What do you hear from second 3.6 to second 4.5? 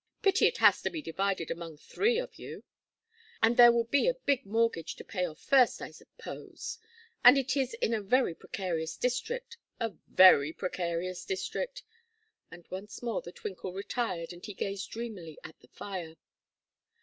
will be a big